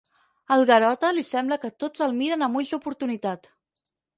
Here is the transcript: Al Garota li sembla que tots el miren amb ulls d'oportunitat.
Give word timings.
Al 0.55 0.63
Garota 0.69 1.11
li 1.17 1.25
sembla 1.27 1.59
que 1.65 1.71
tots 1.83 2.05
el 2.07 2.17
miren 2.23 2.47
amb 2.47 2.61
ulls 2.63 2.73
d'oportunitat. 2.77 3.53